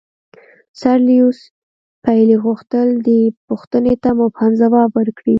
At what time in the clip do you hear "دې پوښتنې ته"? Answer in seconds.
3.05-4.09